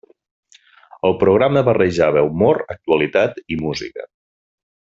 [1.09, 4.09] El programa barrejava humor, actualitat i música.